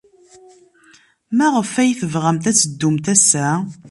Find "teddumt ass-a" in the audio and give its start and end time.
2.57-3.47